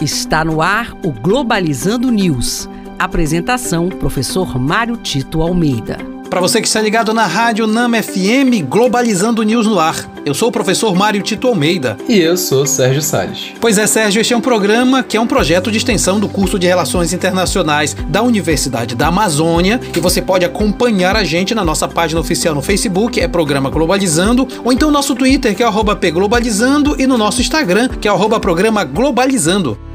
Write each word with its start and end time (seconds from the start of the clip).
Está 0.00 0.44
no 0.44 0.62
ar 0.62 0.92
o 1.02 1.10
Globalizando 1.10 2.08
News. 2.08 2.68
Apresentação: 2.96 3.88
Professor 3.88 4.56
Mário 4.56 4.96
Tito 4.96 5.42
Almeida. 5.42 5.98
Para 6.30 6.40
você 6.40 6.60
que 6.60 6.68
está 6.68 6.80
ligado 6.80 7.12
na 7.12 7.26
Rádio 7.26 7.66
Nama 7.66 8.00
FM, 8.02 8.68
Globalizando 8.68 9.42
News 9.42 9.66
no 9.66 9.80
ar. 9.80 9.96
Eu 10.24 10.34
sou 10.34 10.50
o 10.50 10.52
professor 10.52 10.94
Mário 10.94 11.22
Tito 11.22 11.48
Almeida. 11.48 11.96
E 12.06 12.18
eu 12.18 12.36
sou 12.36 12.66
Sérgio 12.66 13.02
Salles. 13.02 13.54
Pois 13.60 13.78
é, 13.78 13.86
Sérgio, 13.86 14.20
este 14.20 14.34
é 14.34 14.36
um 14.36 14.40
programa 14.40 15.02
que 15.02 15.16
é 15.16 15.20
um 15.20 15.26
projeto 15.26 15.72
de 15.72 15.78
extensão 15.78 16.20
do 16.20 16.28
curso 16.28 16.58
de 16.58 16.66
Relações 16.66 17.12
Internacionais 17.14 17.96
da 18.08 18.22
Universidade 18.22 18.94
da 18.94 19.08
Amazônia, 19.08 19.80
e 19.96 20.00
você 20.00 20.20
pode 20.20 20.44
acompanhar 20.44 21.16
a 21.16 21.24
gente 21.24 21.54
na 21.54 21.64
nossa 21.64 21.88
página 21.88 22.20
oficial 22.20 22.54
no 22.54 22.62
Facebook, 22.62 23.18
é 23.18 23.26
Programa 23.26 23.70
Globalizando, 23.70 24.46
ou 24.62 24.70
então 24.70 24.88
no 24.88 24.94
nosso 24.94 25.14
Twitter, 25.14 25.56
que 25.56 25.62
é 25.62 25.66
arroba 25.66 25.96
pglobalizando, 25.96 26.94
e 27.00 27.06
no 27.06 27.16
nosso 27.16 27.40
Instagram, 27.40 27.88
que 27.88 28.06
é 28.06 28.10
arroba 28.10 28.38
Programa 28.38 28.84
Globalizando. 28.84 29.87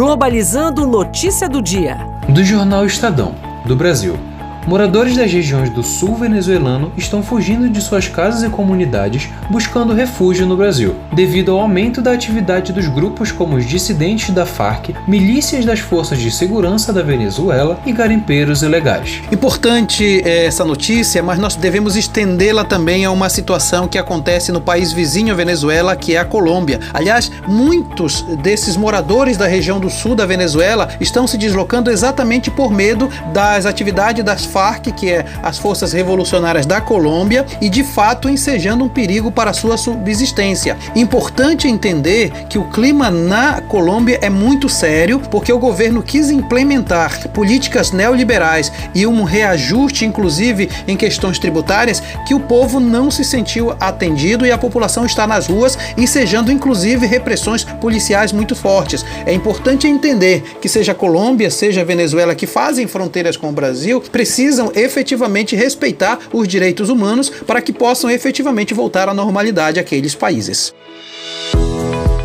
Globalizando 0.00 0.86
Notícia 0.86 1.46
do 1.46 1.60
Dia. 1.60 1.98
Do 2.26 2.42
Jornal 2.42 2.86
Estadão, 2.86 3.34
do 3.66 3.76
Brasil. 3.76 4.29
Moradores 4.70 5.16
das 5.16 5.32
regiões 5.32 5.68
do 5.68 5.82
sul 5.82 6.14
venezuelano 6.14 6.92
estão 6.96 7.24
fugindo 7.24 7.68
de 7.68 7.80
suas 7.80 8.06
casas 8.06 8.44
e 8.44 8.48
comunidades 8.48 9.28
buscando 9.50 9.92
refúgio 9.92 10.46
no 10.46 10.56
Brasil, 10.56 10.94
devido 11.12 11.50
ao 11.50 11.58
aumento 11.58 12.00
da 12.00 12.12
atividade 12.12 12.72
dos 12.72 12.86
grupos 12.86 13.32
como 13.32 13.56
os 13.56 13.66
dissidentes 13.66 14.30
da 14.30 14.46
Farc, 14.46 14.90
milícias 15.08 15.64
das 15.64 15.80
forças 15.80 16.20
de 16.20 16.30
segurança 16.30 16.92
da 16.92 17.02
Venezuela 17.02 17.80
e 17.84 17.90
garimpeiros 17.90 18.62
ilegais. 18.62 19.20
Importante 19.32 20.22
é, 20.24 20.46
essa 20.46 20.64
notícia, 20.64 21.20
mas 21.20 21.40
nós 21.40 21.56
devemos 21.56 21.96
estendê-la 21.96 22.62
também 22.62 23.04
a 23.04 23.10
uma 23.10 23.28
situação 23.28 23.88
que 23.88 23.98
acontece 23.98 24.52
no 24.52 24.60
país 24.60 24.92
vizinho 24.92 25.32
à 25.32 25.36
Venezuela, 25.36 25.96
que 25.96 26.14
é 26.14 26.18
a 26.20 26.24
Colômbia. 26.24 26.78
Aliás, 26.94 27.28
muitos 27.48 28.22
desses 28.40 28.76
moradores 28.76 29.36
da 29.36 29.48
região 29.48 29.80
do 29.80 29.90
sul 29.90 30.14
da 30.14 30.26
Venezuela 30.26 30.90
estão 31.00 31.26
se 31.26 31.36
deslocando 31.36 31.90
exatamente 31.90 32.52
por 32.52 32.70
medo 32.70 33.10
das 33.32 33.66
atividades 33.66 34.24
das 34.24 34.44
Farc, 34.44 34.59
que 34.94 35.10
é 35.10 35.24
as 35.42 35.58
Forças 35.58 35.92
Revolucionárias 35.92 36.66
da 36.66 36.80
Colômbia, 36.80 37.46
e 37.62 37.70
de 37.70 37.82
fato 37.82 38.28
ensejando 38.28 38.84
um 38.84 38.88
perigo 38.88 39.32
para 39.32 39.54
sua 39.54 39.78
subsistência. 39.78 40.76
Importante 40.94 41.66
entender 41.66 42.30
que 42.48 42.58
o 42.58 42.64
clima 42.64 43.10
na 43.10 43.62
Colômbia 43.62 44.18
é 44.20 44.28
muito 44.28 44.68
sério, 44.68 45.18
porque 45.30 45.50
o 45.52 45.58
governo 45.58 46.02
quis 46.02 46.30
implementar 46.30 47.28
políticas 47.30 47.90
neoliberais 47.90 48.70
e 48.94 49.06
um 49.06 49.24
reajuste, 49.24 50.04
inclusive 50.04 50.68
em 50.86 50.96
questões 50.96 51.38
tributárias, 51.38 52.02
que 52.26 52.34
o 52.34 52.40
povo 52.40 52.78
não 52.78 53.10
se 53.10 53.24
sentiu 53.24 53.74
atendido 53.80 54.44
e 54.44 54.52
a 54.52 54.58
população 54.58 55.06
está 55.06 55.26
nas 55.26 55.46
ruas, 55.46 55.78
ensejando 55.96 56.52
inclusive 56.52 57.06
repressões 57.06 57.64
policiais 57.64 58.30
muito 58.30 58.54
fortes. 58.54 59.04
É 59.24 59.32
importante 59.32 59.86
entender 59.86 60.58
que 60.60 60.68
seja 60.68 60.94
Colômbia, 60.94 61.50
seja 61.50 61.84
Venezuela, 61.84 62.34
que 62.34 62.46
fazem 62.46 62.86
fronteiras 62.86 63.36
com 63.38 63.48
o 63.48 63.52
Brasil, 63.52 64.02
precisam 64.12 64.39
precisam 64.40 64.72
efetivamente 64.74 65.54
respeitar 65.54 66.18
os 66.32 66.48
direitos 66.48 66.88
humanos 66.88 67.28
para 67.28 67.60
que 67.60 67.74
possam 67.74 68.10
efetivamente 68.10 68.72
voltar 68.72 69.06
à 69.06 69.12
normalidade 69.12 69.78
aqueles 69.78 70.14
países. 70.14 70.74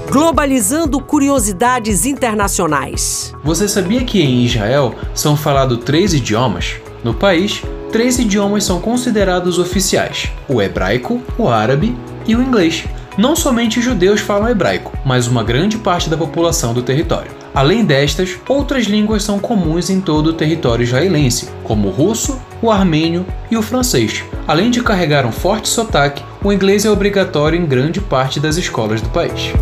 Globalizando 0.10 1.02
curiosidades 1.02 2.06
internacionais. 2.06 3.34
Você 3.44 3.68
sabia 3.68 4.06
que 4.06 4.22
em 4.22 4.46
Israel 4.46 4.96
são 5.14 5.36
falados 5.36 5.84
três 5.84 6.14
idiomas? 6.14 6.76
No 7.04 7.14
país, 7.14 7.62
três 7.92 8.18
idiomas 8.18 8.64
são 8.64 8.80
considerados 8.80 9.60
oficiais: 9.60 10.32
o 10.48 10.62
hebraico, 10.62 11.22
o 11.38 11.50
árabe 11.50 11.94
e 12.26 12.34
o 12.34 12.42
inglês. 12.42 12.86
Não 13.18 13.34
somente 13.34 13.82
judeus 13.82 14.20
falam 14.20 14.50
hebraico, 14.50 14.92
mas 15.06 15.26
uma 15.26 15.42
grande 15.42 15.78
parte 15.78 16.10
da 16.10 16.18
população 16.18 16.74
do 16.74 16.82
território. 16.82 17.32
Além 17.54 17.86
destas, 17.86 18.38
outras 18.46 18.88
línguas 18.88 19.24
são 19.24 19.40
comuns 19.40 19.90
em 19.90 20.02
todo 20.02 20.28
o 20.28 20.34
território 20.34 20.84
israelense, 20.84 21.48
como 21.64 21.88
o 21.88 21.92
russo, 21.92 22.38
o 22.62 22.70
armênio 22.70 23.26
e 23.50 23.56
o 23.56 23.62
francês. 23.62 24.22
Além 24.46 24.70
de 24.70 24.84
carregar 24.84 25.26
um 25.26 25.32
forte 25.32 25.70
sotaque, 25.70 26.26
o 26.44 26.52
inglês 26.52 26.84
é 26.84 26.92
obrigatório 26.92 27.58
em 27.58 27.66
grande 27.66 28.02
parte 28.02 28.38
das 28.38 28.58
escolas 28.58 29.00
do 29.00 29.08
país. 29.08 29.54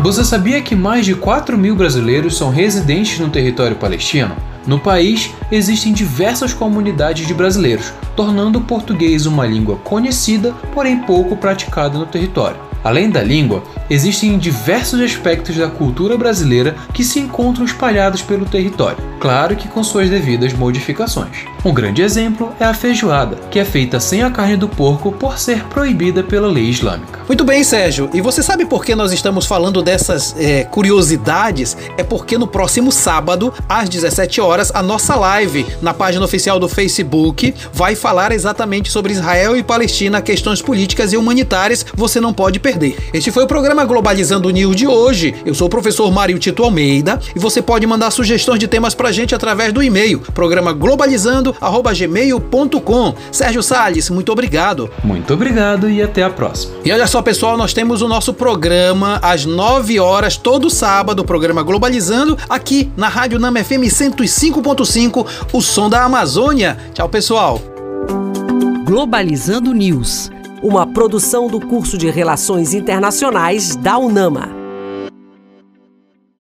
Você 0.00 0.22
sabia 0.22 0.60
que 0.60 0.76
mais 0.76 1.06
de 1.06 1.14
4 1.14 1.56
mil 1.56 1.74
brasileiros 1.74 2.36
são 2.36 2.50
residentes 2.50 3.18
no 3.18 3.30
território 3.30 3.76
palestino? 3.76 4.36
No 4.66 4.78
país, 4.78 5.30
existem 5.50 5.94
diversas 5.94 6.52
comunidades 6.52 7.26
de 7.26 7.32
brasileiros, 7.32 7.92
tornando 8.14 8.58
o 8.58 8.62
português 8.62 9.24
uma 9.24 9.46
língua 9.46 9.76
conhecida, 9.76 10.52
porém 10.74 10.98
pouco 10.98 11.36
praticada 11.36 11.96
no 11.96 12.04
território. 12.04 12.65
Além 12.86 13.10
da 13.10 13.20
língua, 13.20 13.64
existem 13.90 14.38
diversos 14.38 15.00
aspectos 15.00 15.56
da 15.56 15.68
cultura 15.68 16.16
brasileira 16.16 16.76
que 16.94 17.02
se 17.02 17.18
encontram 17.18 17.64
espalhados 17.64 18.22
pelo 18.22 18.46
território, 18.46 18.98
claro 19.20 19.56
que 19.56 19.68
com 19.68 19.82
suas 19.82 20.08
devidas 20.08 20.52
modificações. 20.52 21.46
Um 21.64 21.74
grande 21.74 22.00
exemplo 22.00 22.52
é 22.60 22.64
a 22.64 22.72
feijoada, 22.72 23.36
que 23.50 23.58
é 23.58 23.64
feita 23.64 23.98
sem 23.98 24.22
a 24.22 24.30
carne 24.30 24.56
do 24.56 24.68
porco 24.68 25.10
por 25.10 25.36
ser 25.38 25.64
proibida 25.64 26.22
pela 26.22 26.46
lei 26.46 26.64
islâmica. 26.64 27.20
Muito 27.26 27.44
bem, 27.44 27.64
Sérgio. 27.64 28.08
E 28.14 28.20
você 28.20 28.40
sabe 28.40 28.64
por 28.64 28.84
que 28.84 28.94
nós 28.94 29.12
estamos 29.12 29.46
falando 29.46 29.82
dessas 29.82 30.36
é, 30.38 30.62
curiosidades? 30.62 31.76
É 31.98 32.04
porque 32.04 32.38
no 32.38 32.46
próximo 32.46 32.92
sábado, 32.92 33.52
às 33.68 33.88
17 33.88 34.40
horas, 34.40 34.70
a 34.72 34.80
nossa 34.80 35.16
live 35.16 35.66
na 35.82 35.92
página 35.92 36.24
oficial 36.24 36.60
do 36.60 36.68
Facebook 36.68 37.52
vai 37.72 37.96
falar 37.96 38.30
exatamente 38.30 38.92
sobre 38.92 39.12
Israel 39.12 39.56
e 39.56 39.62
Palestina, 39.64 40.22
questões 40.22 40.62
políticas 40.62 41.12
e 41.12 41.16
humanitárias. 41.16 41.84
Você 41.96 42.20
não 42.20 42.32
pode 42.32 42.60
perder. 42.60 42.96
Este 43.12 43.32
foi 43.32 43.42
o 43.42 43.48
programa 43.48 43.84
Globalizando 43.84 44.50
News 44.50 44.76
de 44.76 44.86
hoje. 44.86 45.34
Eu 45.44 45.54
sou 45.54 45.66
o 45.66 45.70
professor 45.70 46.12
Mário 46.12 46.38
Tito 46.38 46.62
Almeida 46.62 47.18
e 47.34 47.40
você 47.40 47.60
pode 47.60 47.84
mandar 47.88 48.12
sugestões 48.12 48.60
de 48.60 48.68
temas 48.68 48.94
pra 49.06 49.12
gente 49.12 49.36
através 49.36 49.72
do 49.72 49.80
e-mail, 49.80 50.18
programa 50.34 50.72
globalizando@gmail.com. 50.72 53.14
Sérgio 53.30 53.62
Sales, 53.62 54.10
muito 54.10 54.32
obrigado. 54.32 54.90
Muito 55.04 55.32
obrigado 55.32 55.88
e 55.88 56.02
até 56.02 56.24
a 56.24 56.30
próxima. 56.30 56.74
E 56.84 56.90
olha 56.90 57.06
só, 57.06 57.22
pessoal, 57.22 57.56
nós 57.56 57.72
temos 57.72 58.02
o 58.02 58.08
nosso 58.08 58.34
programa 58.34 59.20
às 59.22 59.46
9 59.46 60.00
horas 60.00 60.36
todo 60.36 60.68
sábado, 60.68 61.20
o 61.20 61.24
programa 61.24 61.62
Globalizando, 61.62 62.36
aqui 62.48 62.90
na 62.96 63.06
Rádio 63.06 63.38
Nama 63.38 63.62
FM 63.62 63.86
105.5, 63.86 65.24
o 65.52 65.62
som 65.62 65.88
da 65.88 66.02
Amazônia. 66.02 66.76
Tchau, 66.92 67.08
pessoal. 67.08 67.62
Globalizando 68.84 69.72
News, 69.72 70.32
uma 70.60 70.84
produção 70.84 71.46
do 71.46 71.60
curso 71.60 71.96
de 71.96 72.10
Relações 72.10 72.74
Internacionais 72.74 73.76
da 73.76 73.98
UNAMA. 73.98 74.65